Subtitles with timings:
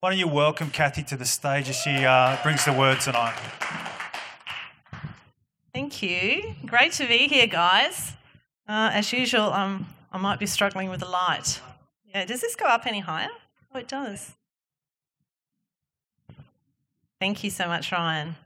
[0.00, 3.34] Why don't you welcome Cathy to the stage as she uh, brings the word tonight?
[5.72, 6.54] Thank you.
[6.66, 8.12] Great to be here, guys.
[8.68, 11.62] Uh, as usual, um, I might be struggling with the light.
[12.04, 13.30] Yeah, does this go up any higher?
[13.74, 14.32] Oh, it does.
[17.18, 18.36] Thank you so much, Ryan.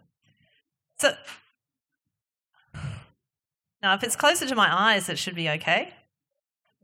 [0.98, 1.16] So,
[3.82, 5.94] now if it's closer to my eyes, it should be okay.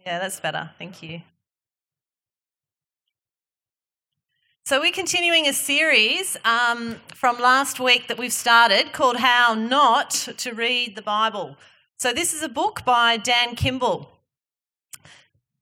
[0.05, 0.71] Yeah, that's better.
[0.77, 1.23] Thank you.
[4.69, 10.11] So, we're continuing a series um, from last week that we've started called How Not
[10.11, 11.57] to Read the Bible.
[12.01, 14.11] So, this is a book by Dan Kimball.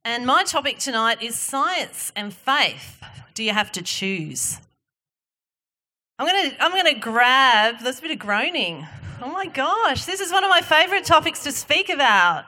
[0.06, 3.02] And my topic tonight is science and faith.
[3.34, 4.56] Do you have to choose?
[6.18, 8.86] I'm going to I'm going to grab, there's a bit of groaning.
[9.20, 12.46] Oh my gosh, this is one of my favourite topics to speak about.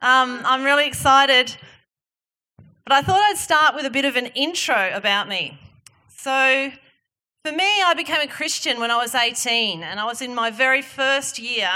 [0.00, 1.56] Um, I'm really excited.
[2.84, 5.58] But I thought I'd start with a bit of an intro about me.
[6.18, 6.72] So,
[7.44, 10.50] for me, I became a Christian when I was 18, and I was in my
[10.50, 11.70] very first year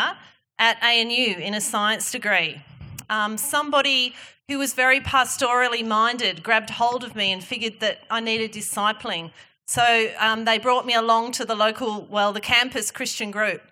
[0.59, 2.62] at ANU in a science degree.
[3.11, 4.14] Um, somebody
[4.48, 9.31] who was very pastorally minded grabbed hold of me and figured that I needed discipling.
[9.67, 13.62] So um, they brought me along to the local, well, the campus Christian group.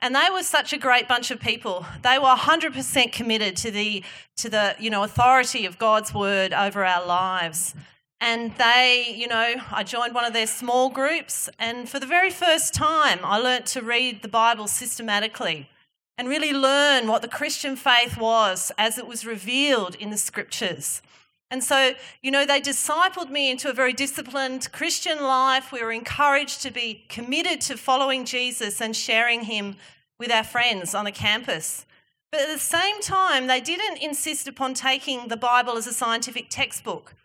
[0.00, 1.84] And they were such a great bunch of people.
[2.02, 4.04] They were 100% committed to the,
[4.36, 7.74] to the you know, authority of God's word over our lives.
[8.22, 12.30] And they, you know, I joined one of their small groups, and for the very
[12.30, 15.68] first time, I learnt to read the Bible systematically
[16.16, 21.02] and really learn what the Christian faith was as it was revealed in the scriptures.
[21.50, 25.72] And so, you know, they discipled me into a very disciplined Christian life.
[25.72, 29.74] We were encouraged to be committed to following Jesus and sharing him
[30.20, 31.86] with our friends on the campus.
[32.30, 36.50] But at the same time, they didn't insist upon taking the Bible as a scientific
[36.50, 37.16] textbook.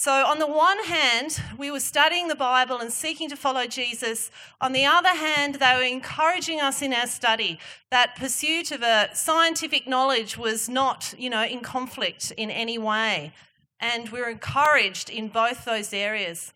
[0.00, 4.30] So, on the one hand, we were studying the Bible and seeking to follow Jesus.
[4.60, 7.58] On the other hand, they were encouraging us in our study
[7.90, 13.32] that pursuit of a scientific knowledge was not, you know, in conflict in any way.
[13.80, 16.52] And we were encouraged in both those areas.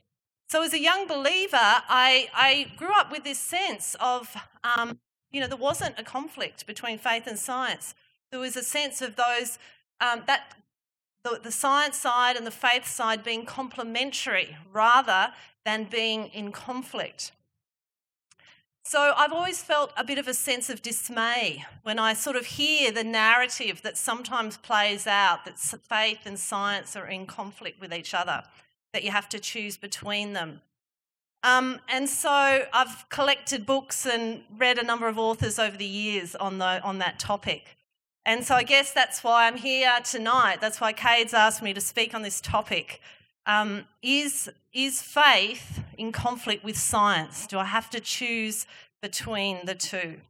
[0.49, 5.01] So, as a young believer, I, I grew up with this sense of, um,
[5.33, 7.97] you know, there wasn't a conflict between faith and science.
[8.31, 9.59] There was a sense of those
[10.01, 10.55] um, that
[11.25, 15.33] the, the science side and the faith side being complementary rather
[15.65, 17.33] than being in conflict.
[18.85, 22.47] So I've always felt a bit of a sense of dismay when I sort of
[22.47, 27.95] hear the narrative that sometimes plays out that faith and science are in conflict with
[27.95, 28.43] each other,
[28.93, 30.63] that you have to choose between them.
[31.45, 36.35] Um, and so I've collected books and read a number of authors over the years
[36.35, 37.77] on, the, on that topic.
[38.25, 40.61] And so I guess that's why I'm here tonight.
[40.61, 43.01] That's why Cade's asked me to speak on this topic.
[43.47, 47.47] Um, is, is faith in conflict with science?
[47.49, 48.67] Do I have to choose
[49.01, 50.21] between the two?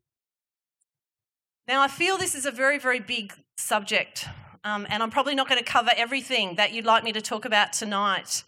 [1.69, 4.27] Now, I feel this is a very, very big subject,
[4.65, 7.45] um, and I'm probably not going to cover everything that you'd like me to talk
[7.45, 8.43] about tonight.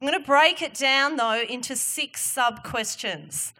[0.00, 3.54] I'm going to break it down, though, into six sub questions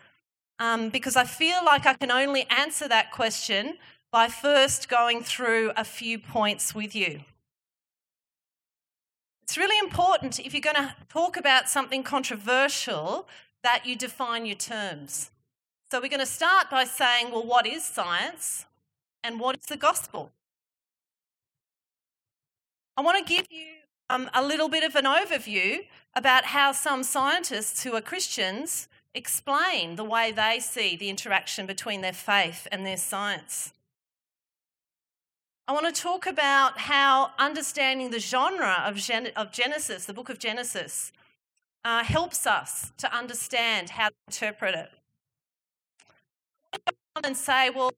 [0.58, 3.78] um, because I feel like I can only answer that question
[4.12, 7.20] by first going through a few points with you.
[9.42, 13.28] It's really important if you're going to talk about something controversial
[13.62, 15.30] that you define your terms.
[15.90, 18.66] So we're going to start by saying, well, what is science
[19.24, 20.30] and what is the gospel?
[22.96, 23.66] I want to give you
[24.08, 25.80] um, a little bit of an overview
[26.14, 32.00] about how some scientists who are Christians explain the way they see the interaction between
[32.00, 33.72] their faith and their science.
[35.70, 40.28] I want to talk about how understanding the genre of, Gen- of Genesis, the book
[40.28, 41.12] of Genesis,
[41.84, 44.90] uh, helps us to understand how to interpret it.
[47.22, 47.92] And say, well,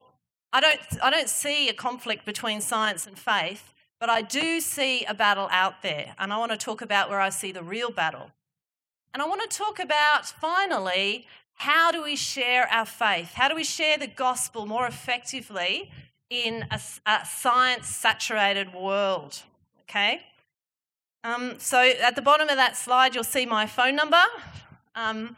[0.53, 5.07] I don't, I don't see a conflict between science and faith, but I do see
[5.07, 6.15] a battle out there.
[6.19, 8.33] And I want to talk about where I see the real battle.
[9.15, 13.33] And I want to talk about, finally, how do we share our faith?
[13.33, 15.91] How do we share the gospel more effectively
[16.33, 19.43] in a, a science saturated world.
[19.83, 20.23] Okay?
[21.25, 24.23] Um, so at the bottom of that slide, you'll see my phone number.
[24.95, 25.37] Um,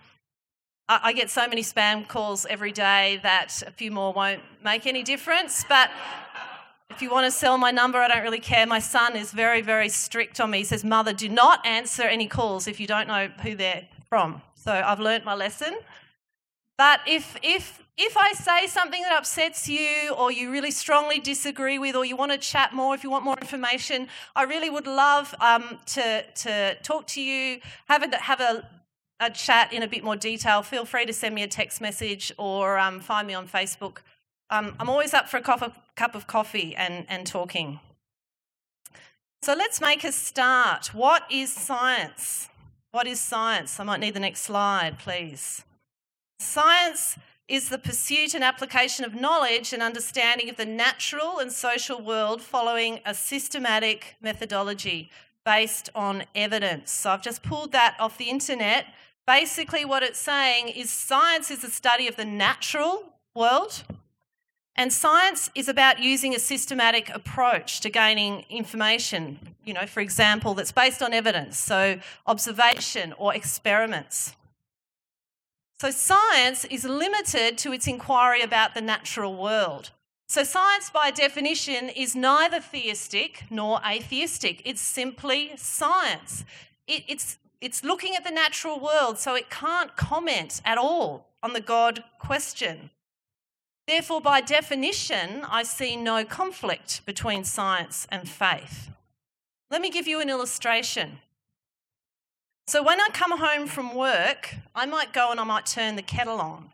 [0.88, 4.86] I, I, get so many spam calls every day that a few more won't make
[4.86, 5.64] any difference.
[5.68, 5.90] But
[6.90, 8.66] if you want to sell my number, I don't really care.
[8.66, 10.58] My son is very, very strict on me.
[10.58, 14.40] He says, Mother, do not answer any calls if you don't know who they're from.
[14.54, 15.76] So I've learnt my lesson.
[16.76, 21.78] But if, if if I say something that upsets you or you really strongly disagree
[21.78, 24.88] with or you want to chat more, if you want more information, I really would
[24.88, 28.68] love um, to, to talk to you, have a, have a
[29.20, 32.32] a chat in a bit more detail, feel free to send me a text message
[32.36, 33.98] or um, find me on Facebook.
[34.50, 37.80] Um, I'm always up for a cup of coffee and, and talking.
[39.42, 40.94] So let's make a start.
[40.94, 42.48] What is science?
[42.92, 43.78] What is science?
[43.78, 45.64] I might need the next slide, please.
[46.38, 47.16] Science
[47.46, 52.40] is the pursuit and application of knowledge and understanding of the natural and social world
[52.40, 55.10] following a systematic methodology
[55.44, 56.90] based on evidence.
[56.90, 58.86] So I've just pulled that off the internet.
[59.26, 63.84] Basically, what it's saying is science is the study of the natural world,
[64.76, 70.54] and science is about using a systematic approach to gaining information, you know, for example,
[70.54, 74.34] that's based on evidence, so observation or experiments.
[75.84, 79.90] So, science is limited to its inquiry about the natural world.
[80.28, 84.62] So, science, by definition, is neither theistic nor atheistic.
[84.64, 86.46] It's simply science.
[86.86, 91.52] It, it's, it's looking at the natural world, so it can't comment at all on
[91.52, 92.88] the God question.
[93.86, 98.88] Therefore, by definition, I see no conflict between science and faith.
[99.70, 101.18] Let me give you an illustration.
[102.66, 106.02] So, when I come home from work, I might go and I might turn the
[106.02, 106.72] kettle on.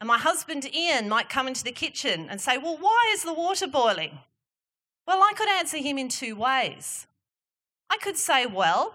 [0.00, 3.34] And my husband Ian might come into the kitchen and say, Well, why is the
[3.34, 4.20] water boiling?
[5.06, 7.06] Well, I could answer him in two ways.
[7.90, 8.94] I could say, Well,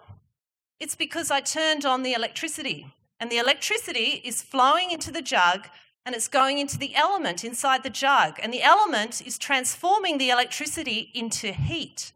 [0.80, 5.68] it's because I turned on the electricity, and the electricity is flowing into the jug
[6.06, 10.30] and it's going into the element inside the jug, and the element is transforming the
[10.30, 12.12] electricity into heat.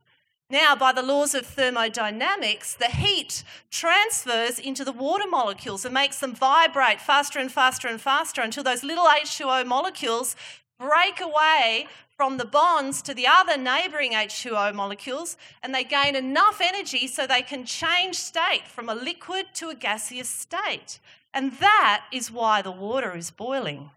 [0.51, 6.19] Now, by the laws of thermodynamics, the heat transfers into the water molecules and makes
[6.19, 10.35] them vibrate faster and faster and faster until those little H2O molecules
[10.79, 11.87] break away
[12.17, 17.27] from the bonds to the other neighbouring H2O molecules and they gain enough energy so
[17.27, 20.99] they can change state from a liquid to a gaseous state.
[21.31, 23.91] And that is why the water is boiling.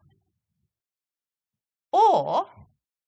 [1.93, 2.49] Or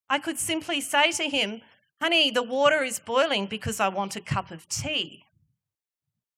[0.08, 1.60] I could simply say to him,
[2.00, 5.24] Honey, the water is boiling because I want a cup of tea.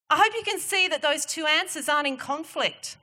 [0.09, 2.97] I hope you can see that those two answers aren't in conflict.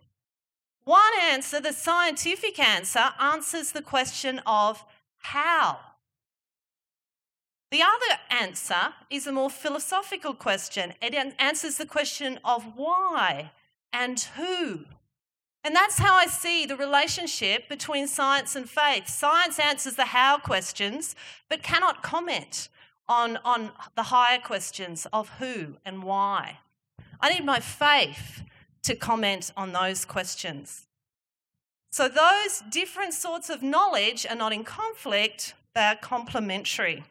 [0.85, 4.83] One answer, the scientific answer, answers the question of
[5.19, 5.79] how.
[7.71, 10.93] The other answer is a more philosophical question.
[11.01, 13.51] It answers the question of why
[13.91, 14.85] and who.
[15.63, 19.07] And that's how I see the relationship between science and faith.
[19.07, 21.15] Science answers the how questions,
[21.49, 22.67] but cannot comment
[23.07, 26.59] on, on the higher questions of who and why.
[27.21, 28.43] I need my faith
[28.83, 30.87] to comment on those questions.
[31.91, 37.03] So, those different sorts of knowledge are not in conflict, they're complementary.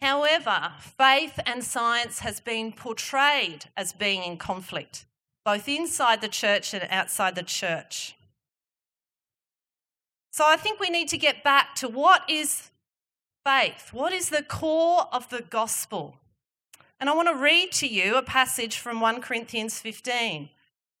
[0.00, 5.06] However, faith and science has been portrayed as being in conflict
[5.50, 8.14] both inside the church and outside the church.
[10.30, 12.70] So I think we need to get back to what is
[13.44, 13.92] faith?
[13.92, 16.14] What is the core of the gospel?
[17.00, 20.50] And I want to read to you a passage from 1 Corinthians 15.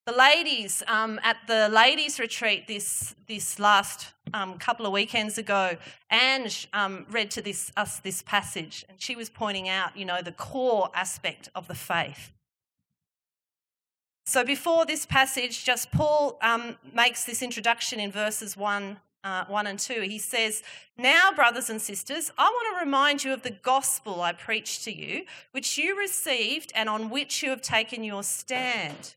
[0.06, 5.76] The ladies um, at the ladies' retreat this, this last um, couple of weekends ago,
[6.10, 10.22] Ange um, read to this, us this passage, and she was pointing out, you know,
[10.22, 12.32] the core aspect of the faith.
[14.24, 19.66] So before this passage, just Paul um, makes this introduction in verses 1, uh, 1
[19.66, 20.02] and 2.
[20.02, 20.62] He says,
[20.96, 24.92] Now, brothers and sisters, I want to remind you of the gospel I preached to
[24.92, 29.14] you, which you received and on which you have taken your stand.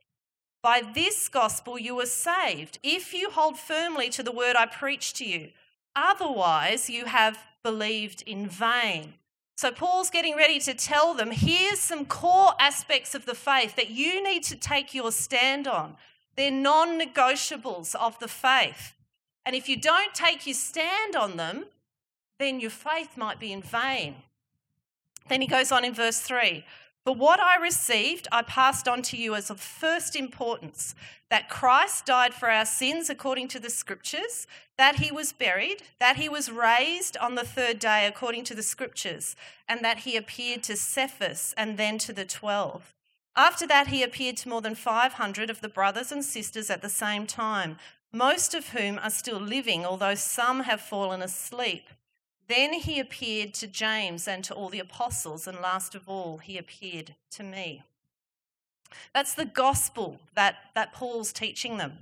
[0.64, 5.18] By this gospel you were saved, if you hold firmly to the word I preached
[5.18, 5.50] to you.
[5.96, 9.14] Otherwise, you have believed in vain.
[9.56, 13.92] So, Paul's getting ready to tell them here's some core aspects of the faith that
[13.92, 15.96] you need to take your stand on.
[16.36, 18.94] They're non negotiables of the faith.
[19.46, 21.66] And if you don't take your stand on them,
[22.40, 24.16] then your faith might be in vain.
[25.30, 26.66] Then he goes on in verse 3
[27.06, 30.96] but what I received, I passed on to you as of first importance
[31.30, 36.16] that Christ died for our sins according to the scriptures, that he was buried, that
[36.16, 39.36] he was raised on the third day according to the scriptures,
[39.68, 42.94] and that he appeared to Cephas and then to the twelve.
[43.36, 46.90] After that, he appeared to more than 500 of the brothers and sisters at the
[46.90, 47.78] same time,
[48.14, 51.90] most of whom are still living, although some have fallen asleep.
[52.48, 56.58] Then he appeared to James and to all the apostles, and last of all, he
[56.58, 57.84] appeared to me.
[59.14, 62.00] That's the gospel that, that Paul's teaching them.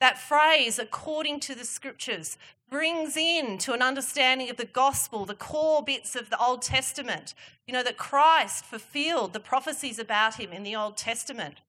[0.00, 2.36] That phrase, according to the scriptures,
[2.68, 7.34] brings in to an understanding of the gospel, the core bits of the Old Testament.
[7.66, 11.60] You know, that Christ fulfilled the prophecies about him in the Old Testament.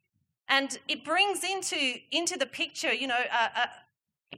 [0.50, 3.66] And it brings into, into the picture, you know, uh, uh,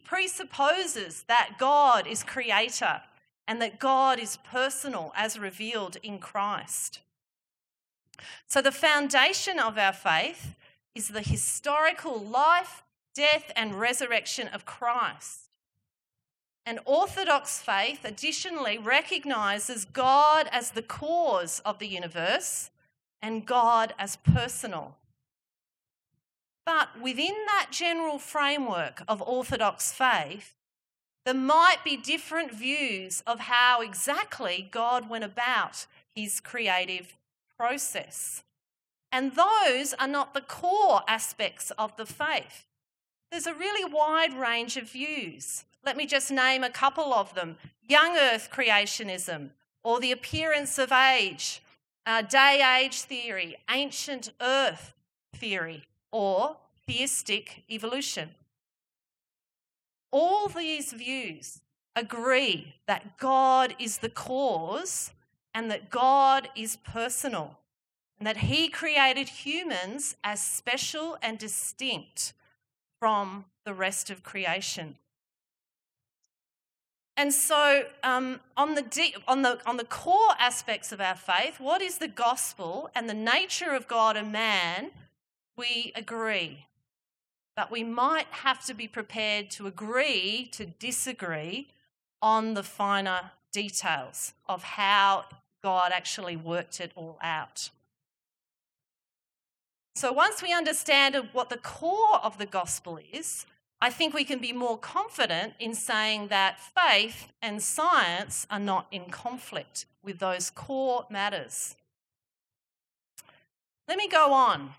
[0.04, 3.02] presupposes that God is creator
[3.48, 7.00] and that God is personal as revealed in Christ.
[8.48, 10.56] So, the foundation of our faith
[10.96, 15.50] is the historical life, death, and resurrection of Christ.
[16.66, 22.72] And Orthodox faith additionally recognizes God as the cause of the universe
[23.22, 24.98] and God as personal.
[26.66, 30.57] But within that general framework of Orthodox faith,
[31.28, 37.18] there might be different views of how exactly God went about his creative
[37.58, 38.44] process.
[39.12, 42.66] And those are not the core aspects of the faith.
[43.30, 45.66] There's a really wide range of views.
[45.84, 49.50] Let me just name a couple of them young earth creationism,
[49.84, 51.62] or the appearance of age,
[52.06, 54.94] uh, day age theory, ancient earth
[55.36, 56.56] theory, or
[56.88, 58.30] theistic evolution.
[60.12, 61.62] All these views
[61.96, 65.12] agree that God is the cause
[65.54, 67.58] and that God is personal
[68.20, 72.34] and that He created humans as special and distinct
[73.00, 74.98] from the rest of creation.
[77.16, 81.60] And so, um, on, the deep, on, the, on the core aspects of our faith,
[81.60, 84.92] what is the gospel and the nature of God and man,
[85.58, 86.68] we agree.
[87.58, 91.70] But we might have to be prepared to agree to disagree
[92.22, 95.26] on the finer details of how
[95.64, 97.72] God actually worked it all out.
[99.96, 103.48] So, once we understand what the core of the gospel is,
[103.82, 108.86] I think we can be more confident in saying that faith and science are not
[108.92, 111.76] in conflict with those core matters.
[113.88, 114.76] Let me go on.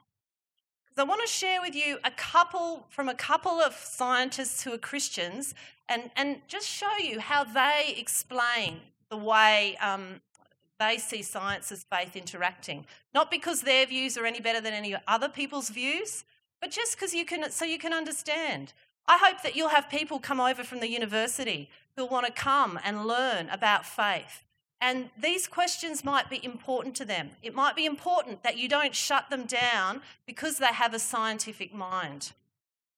[0.98, 4.72] Because I want to share with you a couple from a couple of scientists who
[4.72, 5.54] are Christians
[5.88, 10.20] and, and just show you how they explain the way um,
[10.80, 12.84] they see science as faith interacting.
[13.14, 16.24] Not because their views are any better than any other people's views,
[16.60, 18.72] but just because you can so you can understand.
[19.06, 22.76] I hope that you'll have people come over from the university who'll want to come
[22.82, 24.42] and learn about faith.
[24.80, 27.30] And these questions might be important to them.
[27.42, 31.74] It might be important that you don't shut them down because they have a scientific
[31.74, 32.32] mind.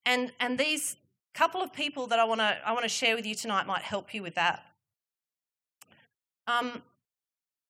[0.04, 0.96] And, and these
[1.32, 3.82] couple of people that I want to I want to share with you tonight might
[3.82, 4.64] help you with that.
[6.46, 6.82] Um,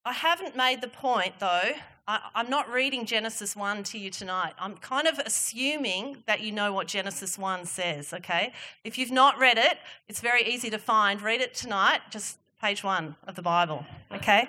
[0.05, 1.73] I haven't made the point, though,
[2.09, 4.55] I, am not reading Genesis 1 to you tonight.
[4.59, 8.53] I'm kind of assuming that you know what Genesis 1 says, okay?
[8.83, 11.23] If you've not read it, it's very easy to find.
[11.23, 14.49] Read it tonight, just page 1 of the Bible, okay?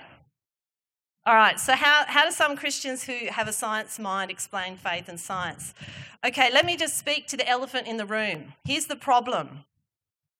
[1.25, 5.08] All right, so how, how do some Christians who have a science mind explain faith
[5.08, 5.74] and science?
[6.25, 8.53] Okay, let me just speak to the elephant in the room.
[8.65, 9.65] Here's the problem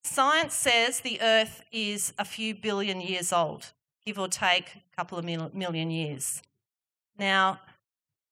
[0.04, 3.72] science says the earth is a few billion years old,
[4.04, 6.42] give or take a couple of million years.
[7.16, 7.60] Now,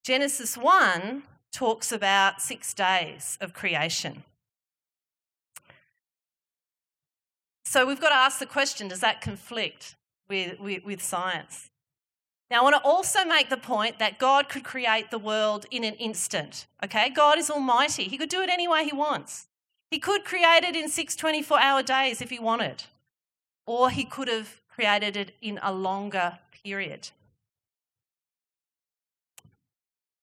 [0.03, 4.23] Genesis 1 talks about six days of creation.
[7.71, 9.95] So we've got to ask the question does that conflict
[10.27, 11.69] with, with, with, science?
[12.49, 15.85] Now, I want to also make the point that God could create the world in
[15.85, 16.67] an instant.
[16.83, 17.09] Okay?
[17.09, 19.47] God is almighty, He could do it any way He wants.
[19.89, 22.83] He could create it in six 24 hour days if He wanted,
[23.65, 27.11] or He could have created it in a longer period.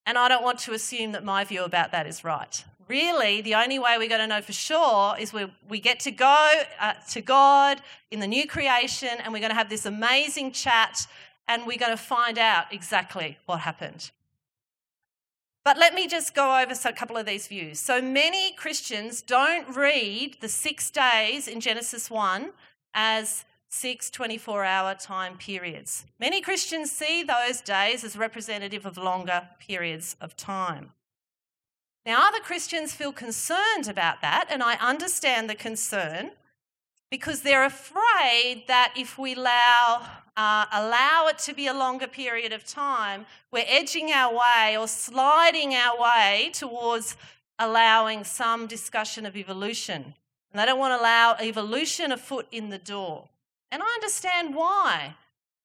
[0.04, 2.62] And I don't want to assume that my view about that is right.
[2.88, 6.10] Really, the only way we're going to know for sure is we, we get to
[6.10, 10.52] go uh, to God in the new creation and we're going to have this amazing
[10.52, 11.06] chat
[11.46, 14.10] and we're going to find out exactly what happened.
[15.64, 17.78] But let me just go over a couple of these views.
[17.78, 22.52] So many Christians don't read the six days in Genesis 1
[22.94, 26.06] as six 24 hour time periods.
[26.18, 30.92] Many Christians see those days as representative of longer periods of time.
[32.08, 36.30] Now, other Christians feel concerned about that, and I understand the concern
[37.10, 42.50] because they're afraid that if we allow, uh, allow it to be a longer period
[42.54, 47.14] of time, we're edging our way or sliding our way towards
[47.58, 50.14] allowing some discussion of evolution.
[50.50, 53.28] And they don't want to allow evolution a foot in the door.
[53.70, 55.14] And I understand why.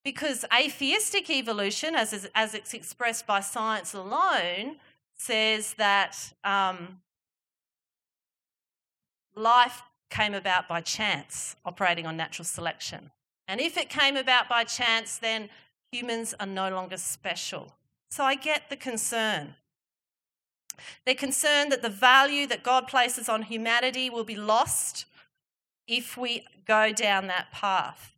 [0.03, 4.75] Because atheistic evolution, as, as it's expressed by science alone,
[5.23, 6.99] says that um,
[9.35, 13.09] life came about by chance, operating on natural selection.
[13.47, 15.49] And if it came about by chance, then
[15.91, 17.73] humans are no longer special.
[18.09, 19.55] So I get the concern.
[21.05, 25.05] They're concerned that the value that God places on humanity will be lost
[25.87, 28.12] if we go down that path.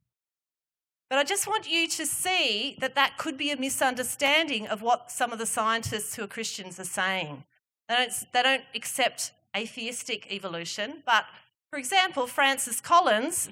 [1.10, 5.12] But I just want you to see that that could be a misunderstanding of what
[5.12, 7.44] some of the scientists who are Christians are saying.
[7.88, 11.26] They don't, they don't accept atheistic evolution, but
[11.70, 13.50] for example, Francis Collins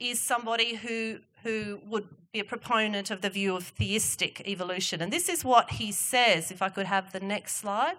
[0.00, 5.00] is somebody who, who would be a proponent of the view of theistic evolution.
[5.00, 7.98] And this is what he says, if I could have the next slide.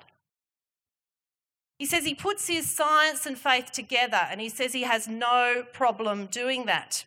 [1.79, 5.63] He says he puts his science and faith together, and he says he has no
[5.73, 7.05] problem doing that.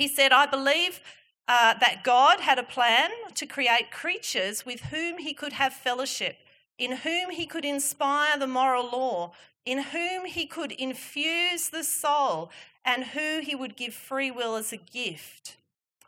[0.00, 1.02] He said, I believe
[1.46, 6.38] uh, that God had a plan to create creatures with whom he could have fellowship,
[6.78, 9.32] in whom he could inspire the moral law,
[9.66, 12.50] in whom he could infuse the soul,
[12.82, 15.58] and who he would give free will as a gift.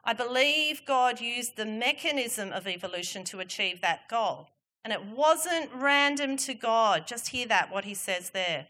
[0.03, 4.49] I believe God used the mechanism of evolution to achieve that goal.
[4.85, 7.07] And it wasn't random to God.
[7.07, 8.69] Just hear that, what he says there.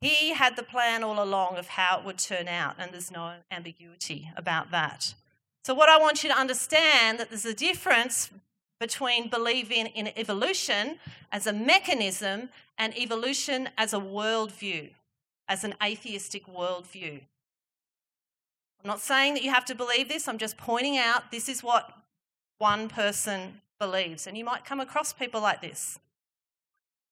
[0.00, 3.34] He had the plan all along of how it would turn out, and there's no
[3.50, 5.14] ambiguity about that.
[5.64, 8.30] So, what I want you to understand that there's a difference
[8.78, 10.98] between believing in evolution
[11.32, 14.90] as a mechanism and evolution as a worldview,
[15.48, 17.20] as an atheistic worldview.
[18.80, 21.62] I'm not saying that you have to believe this, I'm just pointing out this is
[21.62, 21.92] what
[22.58, 24.26] one person believes.
[24.26, 25.98] And you might come across people like this.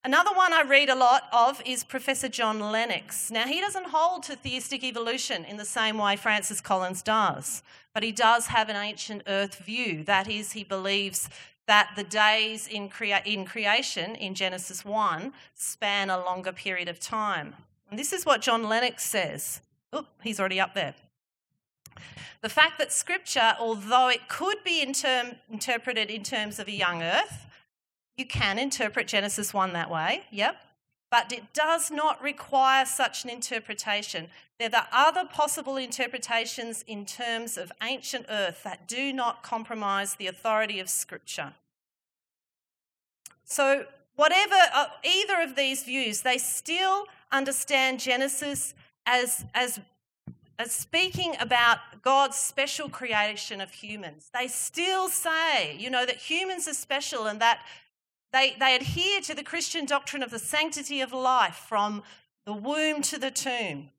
[0.06, 3.28] Another one I read a lot of is Professor John Lennox.
[3.28, 8.04] Now, he doesn't hold to theistic evolution in the same way Francis Collins does, but
[8.04, 10.04] he does have an ancient earth view.
[10.04, 11.28] That is, he believes
[11.66, 17.00] that the days in, crea- in creation in Genesis 1 span a longer period of
[17.00, 17.56] time.
[17.90, 19.60] And this is what John Lennox says.
[19.92, 20.94] Oh, he's already up there.
[22.42, 26.72] The fact that Scripture, although it could be in term, interpreted in terms of a
[26.72, 27.45] young earth,
[28.16, 30.56] you can interpret Genesis 1 that way, yep,
[31.10, 34.28] but it does not require such an interpretation.
[34.58, 40.26] There are other possible interpretations in terms of ancient earth that do not compromise the
[40.26, 41.52] authority of Scripture.
[43.44, 43.84] So,
[44.16, 48.74] whatever, uh, either of these views, they still understand Genesis
[49.06, 49.78] as, as
[50.58, 54.30] as speaking about God's special creation of humans.
[54.32, 57.60] They still say, you know, that humans are special and that
[58.32, 62.02] they, they adhere to the Christian doctrine of the sanctity of life from
[62.44, 63.90] the womb to the tomb.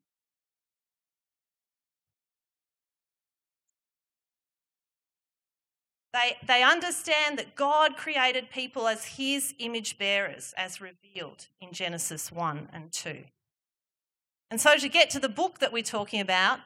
[6.12, 12.32] They, they understand that God created people as his image bearers, as revealed in Genesis
[12.32, 13.24] 1 and 2.
[14.50, 16.60] And so, to get to the book that we're talking about,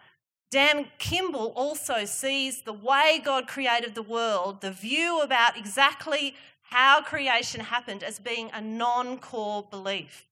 [0.53, 6.37] Dan Kimball also sees the way God created the world, the view about exactly
[6.73, 10.27] how creation happened, as being a non core belief.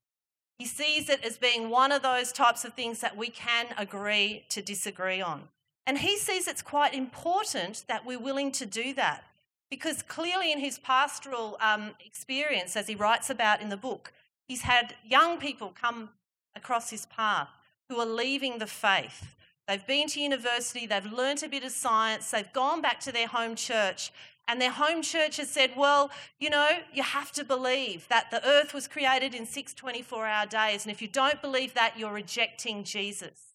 [0.59, 4.45] He sees it as being one of those types of things that we can agree
[4.49, 5.43] to disagree on.
[5.87, 9.25] And he sees it's quite important that we're willing to do that
[9.71, 14.13] because clearly, in his pastoral um, experience, as he writes about in the book,
[14.49, 16.09] he's had young people come
[16.57, 17.51] across his path
[17.91, 19.37] who are leaving the faith.
[19.69, 23.29] They've been to university, they've learnt a bit of science, they've gone back to their
[23.29, 24.11] home church,
[24.51, 26.11] and their home church has said, Well,
[26.41, 30.45] you know, you have to believe that the earth was created in six 24 hour
[30.45, 33.55] days, and if you don't believe that, you're rejecting Jesus.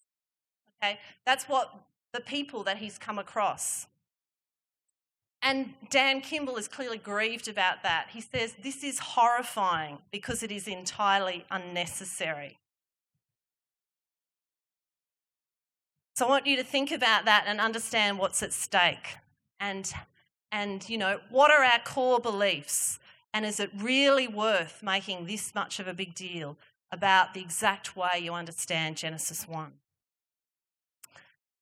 [0.82, 0.98] Okay?
[1.26, 1.74] That's what
[2.14, 3.86] the people that he's come across.
[5.42, 8.06] And Dan Kimball is clearly grieved about that.
[8.12, 12.56] He says, This is horrifying because it is entirely unnecessary.
[16.14, 19.18] So I want you to think about that and understand what's at stake.
[19.60, 19.92] And,
[20.56, 22.98] and you know, what are our core beliefs?
[23.34, 26.56] And is it really worth making this much of a big deal
[26.90, 29.72] about the exact way you understand Genesis 1?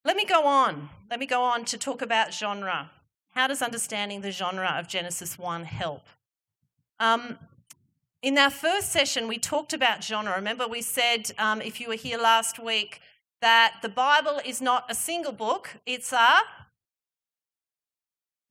[0.05, 0.91] Let me go on.
[1.11, 2.93] Let me go on to talk about genre.
[3.31, 6.07] How does understanding the genre of Genesis 1 help?
[7.01, 7.39] Um,
[8.23, 10.37] in our first session, we talked about genre.
[10.37, 13.01] Remember, we said um, if you were here last week,
[13.41, 16.39] that the Bible is not a single book, it's a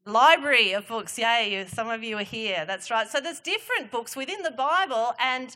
[0.05, 1.17] library of books.
[1.17, 2.65] Yay, some of you are here.
[2.65, 3.07] That's right.
[3.07, 5.55] So there's different books within the Bible and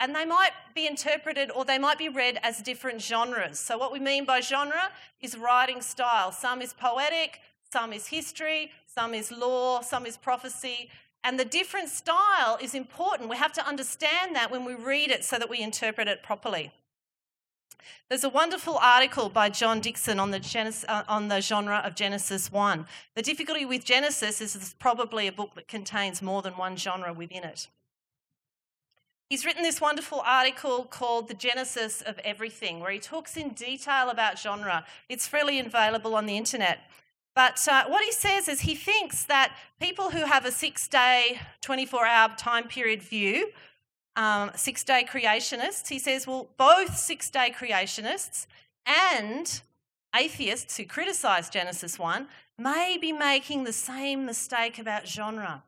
[0.00, 3.58] and they might be interpreted or they might be read as different genres.
[3.58, 6.30] So what we mean by genre is writing style.
[6.30, 7.40] Some is poetic,
[7.72, 10.88] some is history, some is law, some is prophecy.
[11.24, 13.28] And the different style is important.
[13.28, 16.70] We have to understand that when we read it so that we interpret it properly.
[18.08, 22.50] There's a wonderful article by John Dickson on the, uh, on the genre of Genesis
[22.50, 22.86] 1.
[23.14, 27.12] The difficulty with Genesis is it's probably a book that contains more than one genre
[27.12, 27.68] within it.
[29.28, 34.08] He's written this wonderful article called The Genesis of Everything, where he talks in detail
[34.08, 34.86] about genre.
[35.10, 36.78] It's freely available on the internet.
[37.34, 41.40] But uh, what he says is he thinks that people who have a six day,
[41.60, 43.50] 24 hour time period view,
[44.18, 48.46] um, six day creationists, he says, well, both six day creationists
[48.84, 49.62] and
[50.14, 52.26] atheists who criticise Genesis 1
[52.58, 55.62] may be making the same mistake about genre.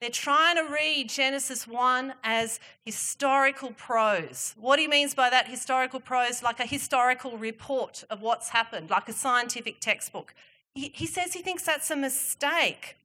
[0.00, 4.54] They're trying to read Genesis 1 as historical prose.
[4.56, 9.08] What he means by that historical prose, like a historical report of what's happened, like
[9.08, 10.32] a scientific textbook.
[10.74, 12.96] He, he says he thinks that's a mistake.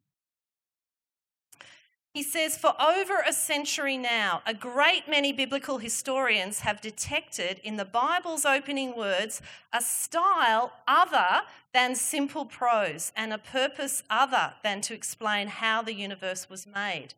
[2.13, 7.77] He says, for over a century now, a great many biblical historians have detected in
[7.77, 11.43] the Bible's opening words a style other
[11.73, 17.13] than simple prose and a purpose other than to explain how the universe was made.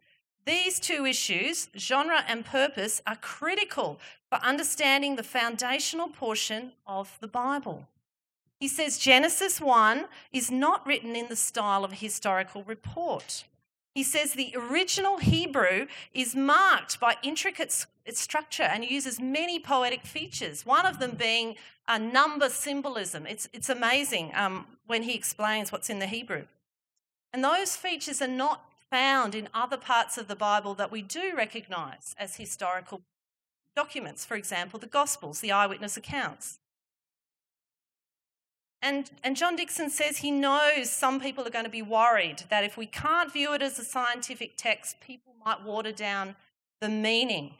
[0.46, 7.28] These two issues, genre and purpose, are critical for understanding the foundational portion of the
[7.28, 7.88] Bible.
[8.60, 13.46] He says Genesis 1 is not written in the style of a historical report.
[13.94, 20.66] He says the original Hebrew is marked by intricate structure and uses many poetic features,
[20.66, 21.56] one of them being
[21.88, 23.28] a number symbolism.
[23.28, 26.46] It's, it's amazing um, when he explains what's in the Hebrew.
[27.32, 31.34] And those features are not found in other parts of the Bible that we do
[31.36, 33.02] recognize as historical
[33.76, 34.26] documents.
[34.26, 36.60] For example, the Gospels, the eyewitness accounts.
[38.84, 42.66] And, and John Dickson says he knows some people are going to be worried that
[42.66, 46.36] if we can't view it as a scientific text, people might water down
[46.82, 47.54] the meaning.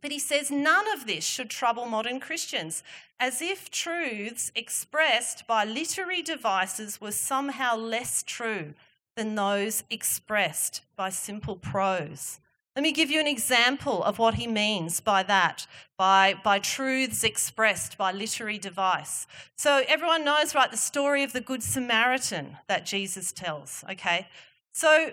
[0.00, 2.82] But he says none of this should trouble modern Christians,
[3.20, 8.72] as if truths expressed by literary devices were somehow less true
[9.16, 12.40] than those expressed by simple prose.
[12.76, 17.24] Let me give you an example of what he means by that, by, by truths
[17.24, 19.26] expressed by literary device.
[19.56, 24.28] So, everyone knows, right, the story of the Good Samaritan that Jesus tells, okay?
[24.74, 25.12] So,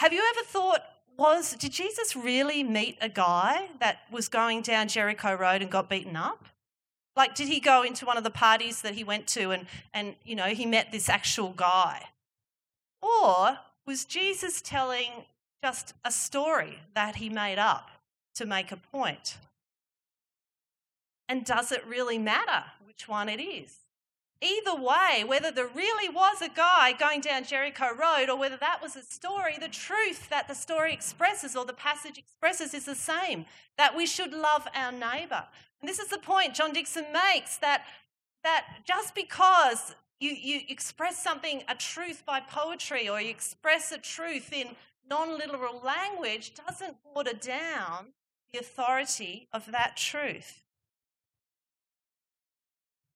[0.00, 0.82] have you ever thought,
[1.16, 5.88] was, did Jesus really meet a guy that was going down Jericho Road and got
[5.88, 6.44] beaten up?
[7.16, 10.14] Like, did he go into one of the parties that he went to and, and
[10.24, 12.02] you know, he met this actual guy?
[13.00, 15.24] Or was Jesus telling
[15.64, 17.90] just a story that he made up
[18.34, 19.38] to make a point?
[21.26, 23.78] And does it really matter which one it is?
[24.42, 28.82] Either way, whether there really was a guy going down Jericho Road or whether that
[28.82, 32.94] was a story, the truth that the story expresses or the passage expresses is the
[32.94, 33.46] same
[33.78, 35.44] that we should love our neighbour.
[35.80, 37.86] And this is the point John Dickson makes that,
[38.42, 43.98] that just because you, you express something, a truth by poetry, or you express a
[43.98, 44.76] truth in
[45.08, 48.12] non literal language doesn't water down
[48.52, 50.62] the authority of that truth.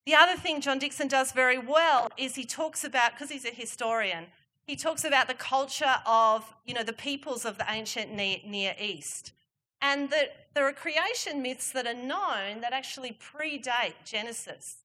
[0.07, 3.51] The other thing John Dickson does very well is he talks about, because he's a
[3.51, 4.27] historian,
[4.67, 9.33] he talks about the culture of, you know, the peoples of the ancient Near East.
[9.81, 14.79] And that there are creation myths that are known that actually predate Genesis.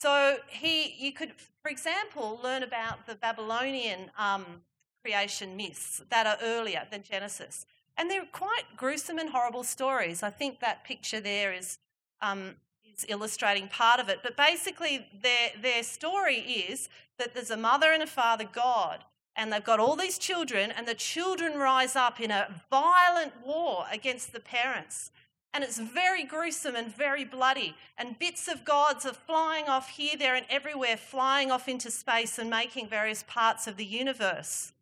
[0.00, 4.62] So he, you could, for example, learn about the Babylonian um,
[5.02, 7.66] creation myths that are earlier than Genesis.
[7.96, 10.22] And they're quite gruesome and horrible stories.
[10.22, 11.78] I think that picture there is,
[12.20, 12.54] um,
[12.94, 14.20] is illustrating part of it.
[14.22, 16.88] But basically, their, their story is
[17.18, 19.04] that there's a mother and a father, God,
[19.36, 23.86] and they've got all these children, and the children rise up in a violent war
[23.90, 25.10] against the parents.
[25.54, 27.74] And it's very gruesome and very bloody.
[27.98, 32.38] And bits of gods are flying off here, there, and everywhere, flying off into space
[32.38, 34.72] and making various parts of the universe.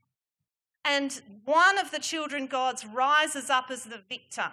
[0.85, 4.53] And one of the children gods rises up as the victor.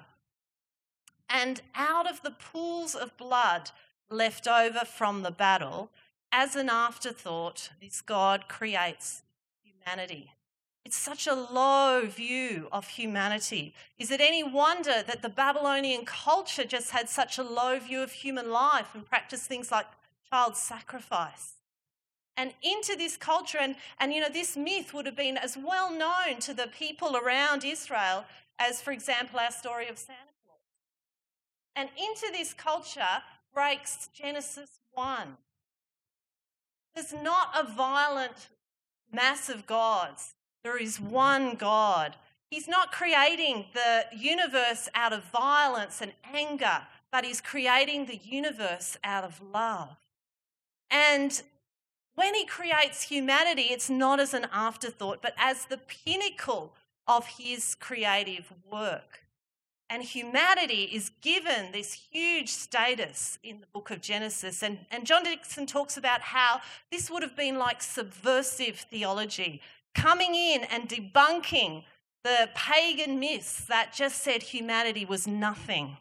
[1.30, 3.72] And out of the pools of blood
[4.10, 5.90] left over from the battle,
[6.32, 9.24] as an afterthought, this God creates
[9.64, 10.32] humanity.
[10.86, 13.74] It's such a low view of humanity.
[13.98, 18.12] Is it any wonder that the Babylonian culture just had such a low view of
[18.12, 19.88] human life and practiced things like
[20.30, 21.57] child sacrifice?
[22.38, 23.58] And into this culture.
[23.60, 27.18] And, and, you know, this myth would have been as well known to the people
[27.18, 28.26] around Israel
[28.60, 30.60] as, for example, our story of Santa Claus.
[31.76, 33.24] And into this culture
[33.54, 35.38] breaks Genesis 1.
[36.96, 38.50] There's not a violent
[39.12, 42.16] mass of gods, there is one God.
[42.50, 48.98] He's not creating the universe out of violence and anger, but he's creating the universe
[49.04, 49.98] out of love.
[50.90, 51.42] And
[52.18, 56.74] when he creates humanity, it's not as an afterthought, but as the pinnacle
[57.08, 59.20] of his creative work.
[59.88, 64.64] And humanity is given this huge status in the book of Genesis.
[64.64, 69.62] And, and John Dickson talks about how this would have been like subversive theology,
[69.94, 71.84] coming in and debunking
[72.24, 75.98] the pagan myths that just said humanity was nothing.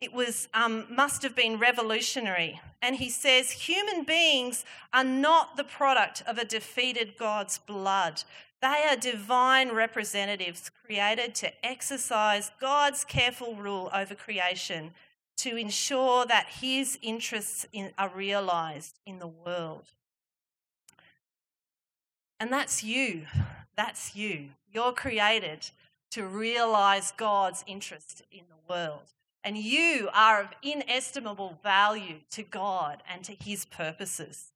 [0.00, 2.60] It was, um, must have been revolutionary.
[2.82, 8.22] And he says human beings are not the product of a defeated God's blood.
[8.60, 14.92] They are divine representatives created to exercise God's careful rule over creation
[15.38, 19.84] to ensure that his interests in, are realized in the world.
[22.40, 23.26] And that's you.
[23.76, 24.50] That's you.
[24.72, 25.70] You're created
[26.12, 29.12] to realize God's interest in the world.
[29.46, 34.50] And you are of inestimable value to God and to his purposes.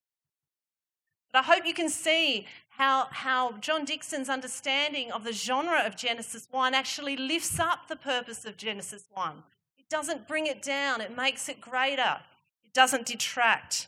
[1.32, 5.96] But I hope you can see how, how John Dickson's understanding of the genre of
[5.96, 9.44] Genesis 1 actually lifts up the purpose of Genesis 1.
[9.78, 12.18] It doesn't bring it down, it makes it greater.
[12.64, 13.86] It doesn't detract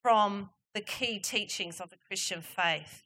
[0.00, 3.02] from the key teachings of the Christian faith.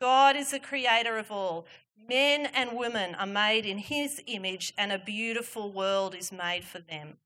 [0.00, 1.66] God is the creator of all.
[2.08, 6.78] Men and women are made in his image, and a beautiful world is made for
[6.78, 7.16] them.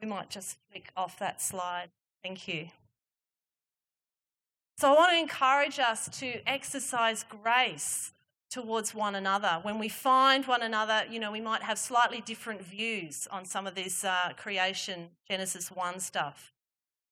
[0.00, 1.88] We might just flick off that slide.
[2.22, 2.68] Thank you.
[4.78, 8.12] So I want to encourage us to exercise grace
[8.50, 9.58] towards one another.
[9.62, 13.66] When we find one another, you know, we might have slightly different views on some
[13.66, 16.52] of this uh, creation Genesis 1 stuff.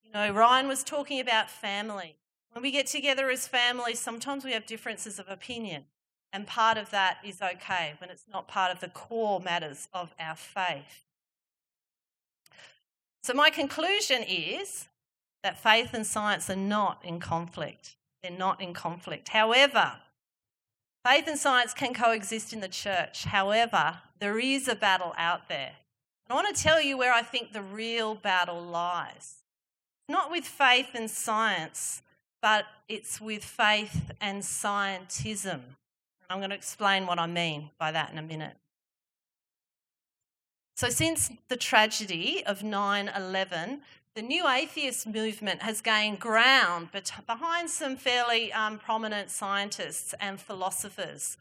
[0.03, 2.17] You know, Ryan was talking about family.
[2.55, 5.87] When we get together as families, sometimes we have differences of opinion,
[6.33, 10.15] and part of that is okay when it's not part of the core matters of
[10.21, 11.05] our faith.
[13.25, 14.87] So, my conclusion is
[15.43, 17.97] that faith and science are not in conflict.
[18.23, 19.31] They're not in conflict.
[19.31, 19.95] However,
[21.05, 23.25] faith and science can coexist in the church.
[23.25, 25.73] However, there is a battle out there.
[26.25, 29.39] And I want to tell you where I think the real battle lies.
[30.09, 32.03] Not with faith and science,
[32.45, 35.61] but it's with faith and scientism.
[36.29, 38.59] I'm going to explain what I mean by that in a minute.
[40.77, 43.81] So, since the tragedy of 9 11,
[44.15, 46.89] the new atheist movement has gained ground
[47.27, 51.39] behind some fairly um, prominent scientists and philosophers.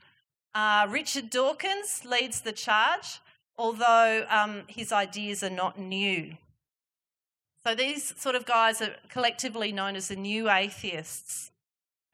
[0.55, 3.19] Uh, Richard Dawkins leads the charge,
[3.57, 6.37] although um, his ideas are not new.
[7.65, 11.51] So these sort of guys are collectively known as the new atheists.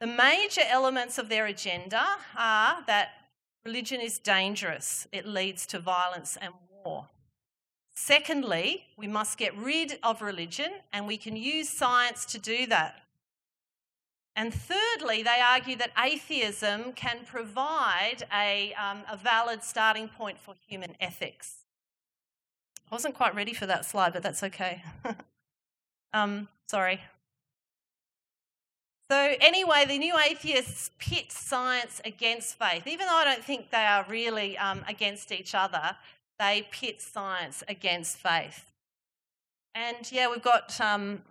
[0.00, 2.02] The major elements of their agenda
[2.36, 3.08] are that
[3.64, 7.08] religion is dangerous, it leads to violence and war.
[7.94, 13.02] Secondly, we must get rid of religion, and we can use science to do that.
[14.36, 20.54] And thirdly, they argue that atheism can provide a, um, a valid starting point for
[20.66, 21.56] human ethics.
[22.90, 24.82] I wasn't quite ready for that slide, but that's okay.
[26.12, 27.00] um, sorry.
[29.10, 32.86] So, anyway, the new atheists pit science against faith.
[32.86, 35.96] Even though I don't think they are really um, against each other,
[36.38, 38.72] they pit science against faith.
[39.74, 41.22] And yeah, we've got, um,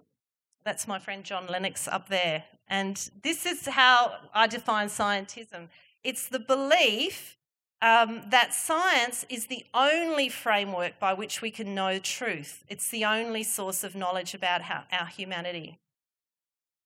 [0.65, 2.43] that's my friend John Lennox up there.
[2.67, 5.69] And this is how I define scientism
[6.03, 7.37] it's the belief
[7.81, 13.05] um, that science is the only framework by which we can know truth, it's the
[13.05, 15.77] only source of knowledge about how, our humanity.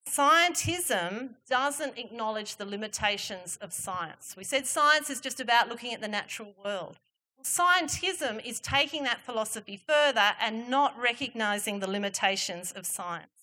[0.07, 4.35] Scientism doesn't acknowledge the limitations of science.
[4.37, 6.99] We said science is just about looking at the natural world.
[7.41, 13.42] Scientism is taking that philosophy further and not recognizing the limitations of science.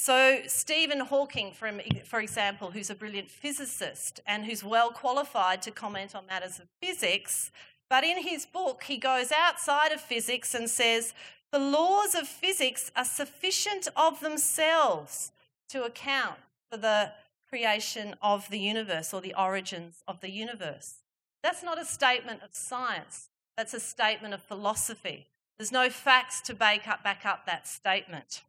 [0.00, 6.14] So, Stephen Hawking, for example, who's a brilliant physicist and who's well qualified to comment
[6.14, 7.50] on matters of physics,
[7.90, 11.14] but in his book, he goes outside of physics and says
[11.50, 15.32] the laws of physics are sufficient of themselves
[15.70, 16.38] to account
[16.70, 17.10] for the
[17.50, 20.98] creation of the universe or the origins of the universe.
[21.42, 25.26] That's not a statement of science, that's a statement of philosophy.
[25.58, 28.42] There's no facts to back up, back up that statement.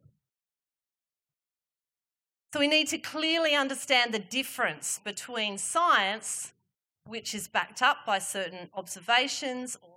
[2.52, 6.52] So we need to clearly understand the difference between science,
[7.06, 9.90] which is backed up by certain observations or,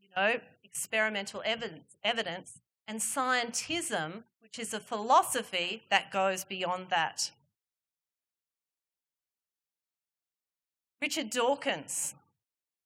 [0.00, 7.30] you know, experimental evidence, evidence and scientism, which is a philosophy that goes beyond that.
[11.02, 12.14] Richard Dawkins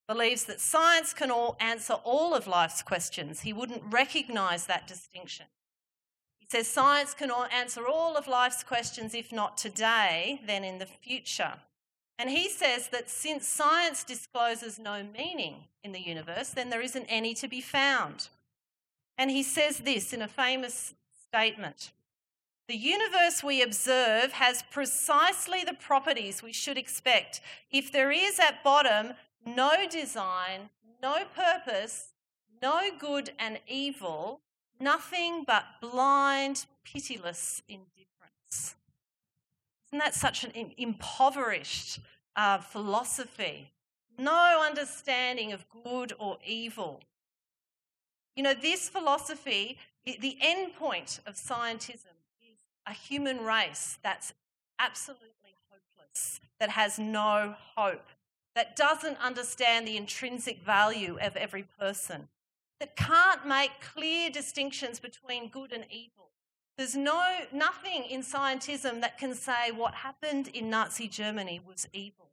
[0.08, 3.42] believes that science can all answer all of life's questions.
[3.42, 5.46] He wouldn't recognise that distinction.
[6.52, 11.54] Says science can answer all of life's questions, if not today, then in the future.
[12.18, 17.06] And he says that since science discloses no meaning in the universe, then there isn't
[17.06, 18.28] any to be found.
[19.16, 20.92] And he says this in a famous
[21.26, 21.90] statement
[22.68, 28.62] The universe we observe has precisely the properties we should expect if there is at
[28.62, 29.14] bottom
[29.46, 30.68] no design,
[31.02, 32.08] no purpose,
[32.60, 34.42] no good and evil,
[34.82, 38.74] nothing but blind, pitiless indifference.
[39.88, 42.00] Isn't that such an impoverished
[42.36, 43.70] uh, philosophy?
[44.18, 47.00] No understanding of good or evil.
[48.36, 54.32] You know, this philosophy, the end point of scientism is a human race that's
[54.78, 58.08] absolutely hopeless, that has no hope,
[58.54, 62.28] that doesn't understand the intrinsic value of every person,
[62.82, 66.30] that can't make clear distinctions between good and evil.
[66.76, 72.32] There's no, nothing in scientism that can say what happened in Nazi Germany was evil.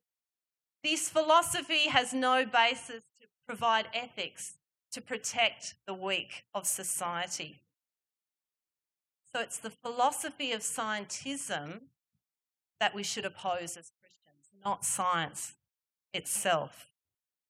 [0.84, 4.56] This philosophy has no basis to provide ethics
[4.92, 7.60] to protect the weak of society.
[9.32, 11.82] So it's the philosophy of scientism
[12.80, 15.54] that we should oppose as Christians, not science
[16.12, 16.90] itself.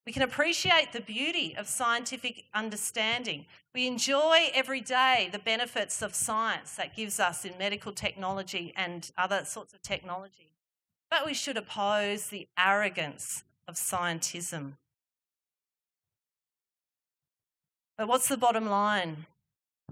[0.10, 3.46] We can appreciate the beauty of scientific understanding.
[3.76, 9.12] We enjoy every day the benefits of science that gives us in medical technology and
[9.20, 10.56] other sorts of technology.
[11.12, 14.78] But we should oppose the arrogance of scientism.
[17.96, 19.28] But what's the bottom line?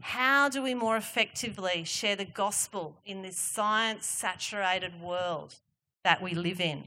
[0.01, 5.58] How do we more effectively share the gospel in this science saturated world
[6.03, 6.86] that we live in?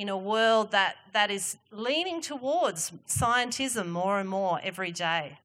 [0.00, 5.40] In a world that, that is leaning towards scientism more and more every day.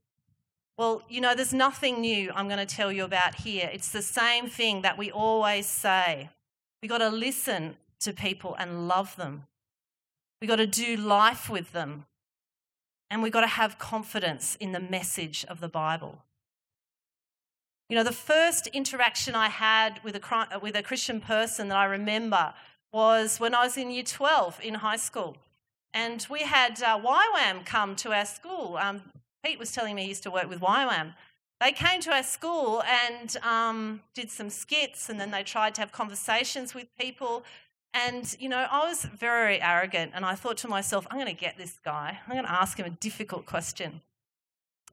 [0.78, 3.70] Well, you know, there's nothing new I'm going to tell you about here.
[3.74, 6.30] It's the same thing that we always say.
[6.82, 9.44] We've got to listen to people and love them.
[10.40, 12.06] We've got to do life with them
[13.10, 16.20] and we've got to have confidence in the message of the Bible.
[17.90, 21.84] You know, the first interaction I had with a, with a Christian person that I
[21.84, 22.54] remember
[22.94, 25.38] was when I was in year 12 in high school.
[25.94, 28.78] And we had uh, YWAM come to our school.
[28.78, 29.02] Um,
[29.44, 31.14] Pete was telling me he used to work with YWAM.
[31.62, 35.82] They came to our school and um, did some skits, and then they tried to
[35.82, 37.46] have conversations with people.
[37.94, 41.40] And, you know, I was very arrogant and I thought to myself, I'm going to
[41.40, 42.20] get this guy.
[42.28, 44.02] I'm going to ask him a difficult question.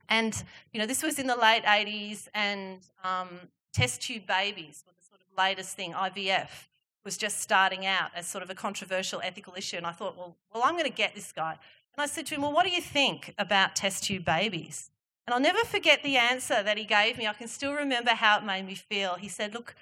[0.09, 0.41] And,
[0.73, 3.29] you know, this was in the late 80s and um,
[3.75, 5.95] test tube babies were the sort of latest thing.
[5.95, 6.69] IVF
[7.05, 9.77] was just starting out as sort of a controversial ethical issue.
[9.77, 11.53] And I thought, well, well I'm going to get this guy.
[11.95, 14.91] And I said to him, well, what do you think about test tube babies?
[15.27, 17.27] And I'll never forget the answer that he gave me.
[17.27, 19.15] I can still remember how it made me feel.
[19.15, 19.75] He said, look,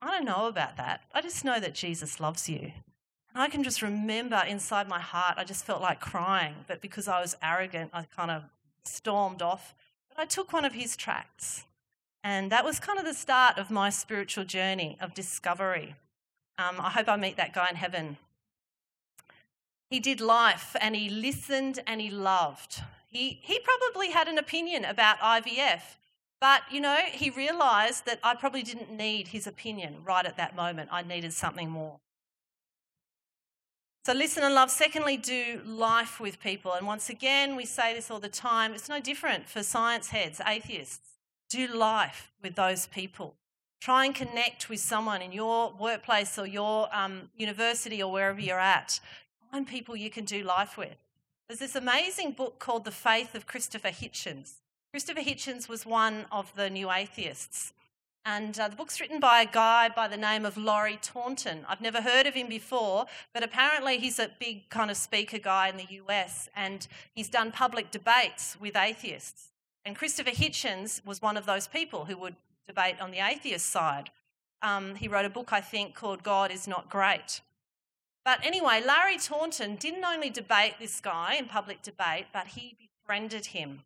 [0.00, 1.02] I don't know about that.
[1.14, 2.72] I just know that Jesus loves you.
[3.34, 6.54] And I can just remember inside my heart, I just felt like crying.
[6.66, 8.42] But because I was arrogant, I kind of
[8.84, 9.74] stormed off.
[10.08, 11.64] But I took one of his tracts.
[12.24, 15.94] And that was kind of the start of my spiritual journey of discovery.
[16.62, 18.18] Um, I hope I meet that guy in heaven.
[19.90, 22.82] He did life and he listened and he loved.
[23.08, 25.82] He, he probably had an opinion about IVF,
[26.40, 30.56] but, you know, he realised that I probably didn't need his opinion right at that
[30.56, 30.88] moment.
[30.90, 32.00] I needed something more.
[34.04, 34.70] So, listen and love.
[34.70, 36.72] Secondly, do life with people.
[36.72, 40.40] And once again, we say this all the time it's no different for science heads,
[40.44, 41.18] atheists.
[41.48, 43.36] Do life with those people.
[43.82, 48.60] Try and connect with someone in your workplace or your um, university or wherever you're
[48.60, 49.00] at.
[49.50, 50.94] Find people you can do life with.
[51.48, 54.60] There's this amazing book called The Faith of Christopher Hitchens.
[54.92, 57.72] Christopher Hitchens was one of the new atheists.
[58.24, 61.66] And uh, the book's written by a guy by the name of Larry Taunton.
[61.68, 65.68] I've never heard of him before, but apparently he's a big kind of speaker guy
[65.68, 69.48] in the US and he's done public debates with atheists.
[69.84, 72.36] And Christopher Hitchens was one of those people who would
[72.72, 74.10] debate on the atheist side.
[74.62, 77.40] Um, he wrote a book, I think, called God is Not Great.
[78.24, 83.46] But anyway, Larry Taunton didn't only debate this guy in public debate, but he befriended
[83.46, 83.82] him.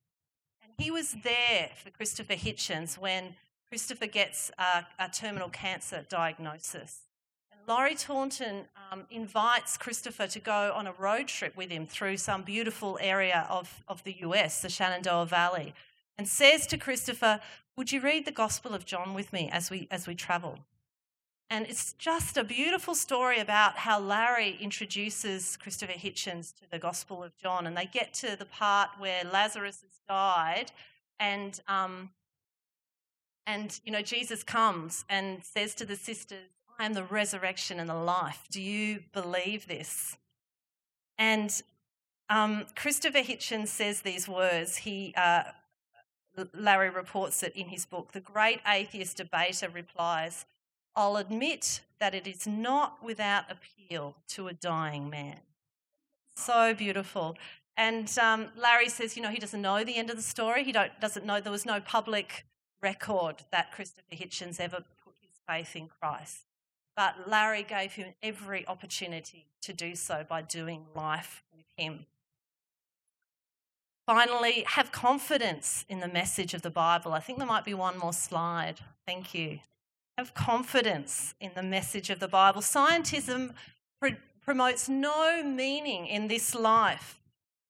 [0.62, 3.34] And he was there for Christopher Hitchens when
[3.68, 7.00] Christopher gets a, a terminal cancer diagnosis.
[7.50, 12.18] And Larry Taunton um, invites Christopher to go on a road trip with him through
[12.18, 15.74] some beautiful area of, of the US, the Shenandoah Valley,
[16.18, 17.40] and says to Christopher,
[17.76, 20.58] Would you read the Gospel of John with me as we, as we travel?
[21.48, 27.22] And it's just a beautiful story about how Larry introduces Christopher Hitchens to the Gospel
[27.22, 27.66] of John.
[27.66, 30.72] And they get to the part where Lazarus has died,
[31.20, 32.10] and, um,
[33.46, 36.48] and you know, Jesus comes and says to the sisters,
[36.78, 38.46] I am the resurrection and the life.
[38.50, 40.18] Do you believe this?
[41.16, 41.62] And
[42.28, 44.78] um, Christopher Hitchens says these words.
[44.78, 45.44] He, uh,
[46.54, 48.12] Larry reports it in his book.
[48.12, 50.44] The great atheist debater replies,
[50.94, 55.40] I'll admit that it is not without appeal to a dying man.
[56.34, 57.36] So beautiful.
[57.76, 60.64] And um, Larry says, you know, he doesn't know the end of the story.
[60.64, 62.46] He doesn't know there was no public
[62.82, 66.44] record that Christopher Hitchens ever put his faith in Christ.
[66.94, 72.06] But Larry gave him every opportunity to do so by doing life with him.
[74.06, 77.12] Finally, have confidence in the message of the Bible.
[77.12, 78.76] I think there might be one more slide.
[79.04, 79.58] Thank you.
[80.16, 82.60] Have confidence in the message of the Bible.
[82.60, 83.52] Scientism
[84.00, 87.20] pr- promotes no meaning in this life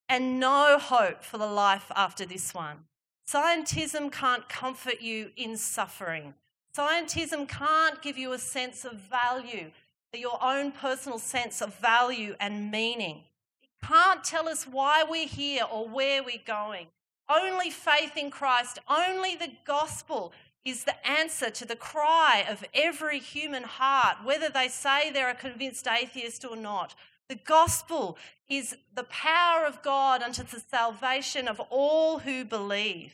[0.07, 2.85] and no hope for the life after this one.
[3.27, 6.35] Scientism can't comfort you in suffering.
[6.77, 9.71] Scientism can't give you a sense of value,
[10.13, 13.23] your own personal sense of value and meaning.
[13.87, 16.87] Can't tell us why we're here or where we're going.
[17.29, 20.33] Only faith in Christ, only the gospel
[20.65, 25.35] is the answer to the cry of every human heart, whether they say they're a
[25.35, 26.95] convinced atheist or not.
[27.29, 28.17] The gospel
[28.49, 33.13] is the power of God unto the salvation of all who believe.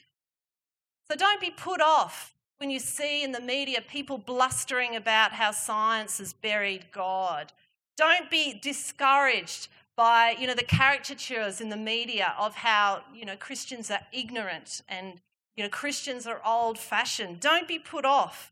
[1.10, 5.52] So don't be put off when you see in the media people blustering about how
[5.52, 7.52] science has buried God.
[7.96, 13.36] Don't be discouraged by you know the caricatures in the media of how you know
[13.36, 15.22] Christians are ignorant and
[15.56, 17.40] you know Christians are old fashioned.
[17.40, 18.52] Don't be put off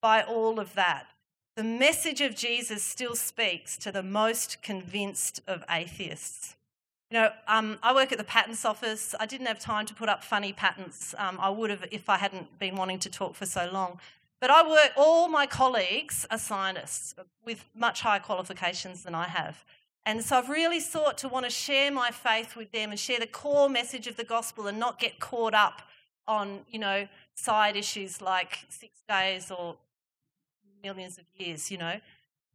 [0.00, 1.06] by all of that.
[1.56, 6.56] The message of Jesus still speaks to the most convinced of atheists.
[7.10, 9.14] You know, um, I work at the patents office.
[9.20, 11.14] I didn't have time to put up funny patents.
[11.18, 14.00] Um, I would have if I hadn't been wanting to talk for so long.
[14.40, 17.14] But I work, all my colleagues are scientists
[17.44, 19.62] with much higher qualifications than I have.
[20.04, 23.20] And so I've really sought to want to share my faith with them and share
[23.20, 25.82] the core message of the gospel and not get caught up
[26.26, 29.76] on, you know, side issues like six days or
[30.82, 32.00] millions of years, you know.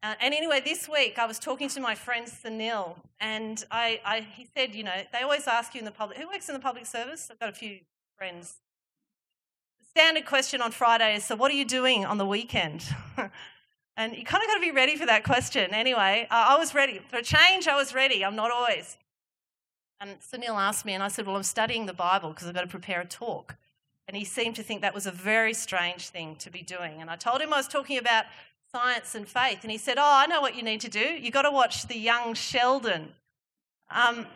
[0.04, 4.22] Uh, and anyway, this week I was talking to my friend Sunil, and I, I,
[4.22, 6.60] he said, you know, they always ask you in the public, who works in the
[6.62, 7.30] public service?
[7.32, 7.80] I've got a few
[8.18, 8.58] friends.
[9.80, 12.84] The standard question on Friday is, so what are you doing on the weekend?
[13.98, 15.74] and you kind of got to be ready for that question.
[15.74, 17.02] Anyway, I was ready.
[17.10, 18.24] For a change, I was ready.
[18.24, 18.96] I'm not always.
[20.00, 22.62] And Sunil asked me, and I said, well, I'm studying the Bible because I've got
[22.62, 23.56] to prepare a talk.
[24.08, 27.02] And he seemed to think that was a very strange thing to be doing.
[27.02, 28.26] And I told him I was talking about
[28.72, 29.60] science and faith.
[29.64, 31.00] And he said, Oh, I know what you need to do.
[31.00, 33.10] You've got to watch The Young Sheldon.
[33.90, 34.28] Um,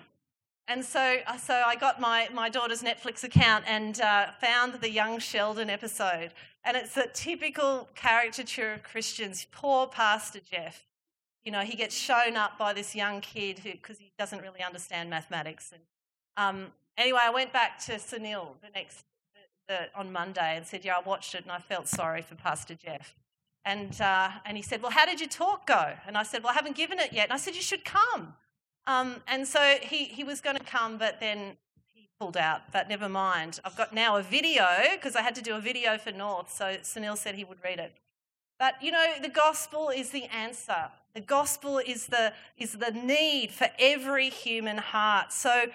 [0.68, 4.90] and so, uh, so I got my, my daughter's Netflix account and uh, found the
[4.90, 6.32] Young Sheldon episode.
[6.64, 9.48] And it's a typical caricature of Christians.
[9.52, 10.86] Poor Pastor Jeff.
[11.44, 15.10] You know, he gets shown up by this young kid because he doesn't really understand
[15.10, 15.72] mathematics.
[15.74, 15.82] And
[16.38, 19.06] um, anyway, I went back to Sunil the next
[19.68, 22.76] the, on Monday and said, "Yeah, I watched it and I felt sorry for Pastor
[22.76, 23.16] Jeff."
[23.66, 25.94] And, uh, and he said, Well, how did your talk go?
[26.08, 27.26] And I said, Well, I haven't given it yet.
[27.26, 28.34] And I said, You should come.
[28.88, 31.71] Um, and so he, he was going to come, but then he
[32.22, 32.62] pulled out.
[32.72, 33.60] But never mind.
[33.66, 36.54] I've got now a video because I had to do a video for North.
[36.54, 37.94] So Sunil said he would read it.
[38.60, 40.92] But you know, the gospel is the answer.
[41.16, 45.34] The gospel is the, is the need for every human heart.
[45.34, 45.66] So,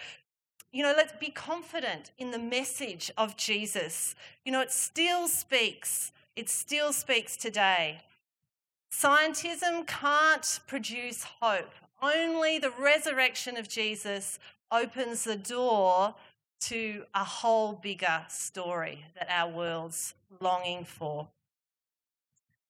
[0.73, 4.15] you know, let's be confident in the message of Jesus.
[4.45, 8.03] You know, it still speaks it still speaks today.
[8.93, 11.73] Scientism can't produce hope.
[12.03, 14.39] Only the resurrection of Jesus
[14.71, 16.15] opens the door
[16.61, 21.29] to a whole bigger story that our world's longing for.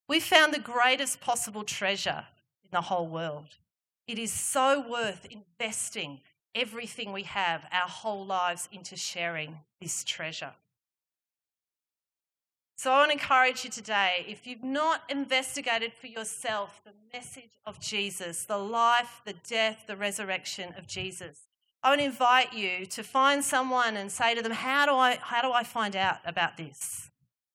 [0.08, 2.24] We found the greatest possible treasure
[2.64, 3.56] in the whole world.
[4.06, 6.20] It is so worth investing
[6.54, 10.52] everything we have, our whole lives, into sharing this treasure.
[12.78, 17.58] So I want to encourage you today if you've not investigated for yourself the message
[17.64, 21.40] of Jesus, the life, the death, the resurrection of Jesus,
[21.82, 25.42] I to invite you to find someone and say to them, How do I, how
[25.42, 27.10] do I find out about this?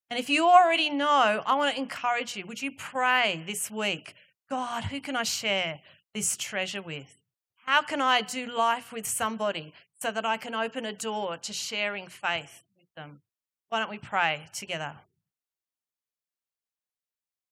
[0.09, 2.45] And if you already know, I want to encourage you.
[2.45, 4.13] Would you pray this week?
[4.49, 5.79] God, who can I share
[6.13, 7.17] this treasure with?
[7.65, 11.53] How can I do life with somebody so that I can open a door to
[11.53, 13.21] sharing faith with them?
[13.69, 14.93] Why don't we pray together?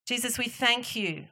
[0.06, 1.26] Jesus, we thank you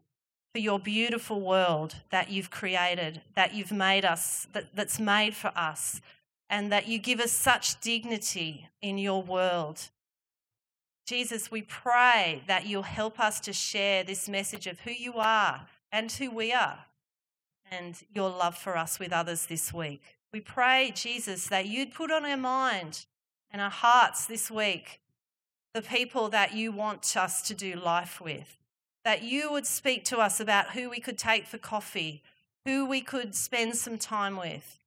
[0.52, 5.52] for your beautiful world that you've created, that you've made us, that, that's made for
[5.56, 6.00] us,
[6.48, 9.90] and that you give us such dignity in your world.
[11.06, 15.66] Jesus, we pray that you'll help us to share this message of who you are
[15.92, 16.84] and who we are,
[17.70, 20.02] and your love for us with others this week.
[20.32, 23.06] We pray, Jesus, that you'd put on our mind
[23.50, 25.00] and our hearts this week
[25.74, 28.58] the people that you want us to do life with.
[29.04, 32.22] That you would speak to us about who we could take for coffee,
[32.64, 34.78] who we could spend some time with,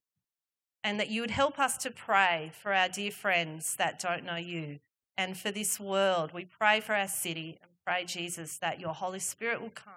[0.83, 4.35] and that you would help us to pray for our dear friends that don't know
[4.35, 4.79] you
[5.17, 6.33] and for this world.
[6.33, 9.93] We pray for our city and pray, Jesus, that your Holy Spirit will come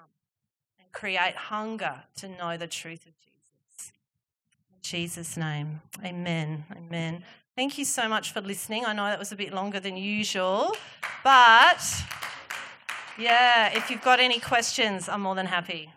[0.78, 3.92] and create hunger to know the truth of Jesus.
[4.70, 6.64] In Jesus' name, amen.
[6.76, 7.24] Amen.
[7.56, 8.84] Thank you so much for listening.
[8.84, 10.74] I know that was a bit longer than usual,
[11.22, 11.80] but
[13.18, 15.90] yeah, if you've got any questions, I'm more than happy.